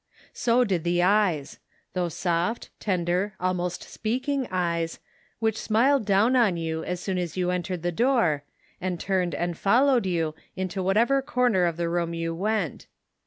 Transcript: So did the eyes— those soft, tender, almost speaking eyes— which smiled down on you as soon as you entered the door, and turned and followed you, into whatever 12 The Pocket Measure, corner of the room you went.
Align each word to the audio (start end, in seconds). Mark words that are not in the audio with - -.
So 0.33 0.63
did 0.63 0.83
the 0.83 1.03
eyes— 1.03 1.59
those 1.93 2.15
soft, 2.15 2.71
tender, 2.79 3.35
almost 3.39 3.83
speaking 3.83 4.47
eyes— 4.49 4.97
which 5.39 5.59
smiled 5.61 6.07
down 6.07 6.35
on 6.35 6.57
you 6.57 6.83
as 6.83 6.99
soon 6.99 7.19
as 7.19 7.37
you 7.37 7.51
entered 7.51 7.83
the 7.83 7.91
door, 7.91 8.41
and 8.81 8.99
turned 8.99 9.35
and 9.35 9.55
followed 9.55 10.07
you, 10.07 10.33
into 10.55 10.81
whatever 10.81 11.21
12 11.21 11.21
The 11.21 11.21
Pocket 11.21 11.29
Measure, 11.31 11.35
corner 11.35 11.65
of 11.65 11.77
the 11.77 11.87
room 11.89 12.13
you 12.15 12.33
went. 12.33 12.87